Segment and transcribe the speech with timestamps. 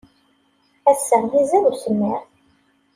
[0.91, 2.21] Ass-a, izad usemmiḍ.